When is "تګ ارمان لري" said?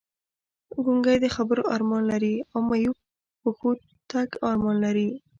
4.11-5.09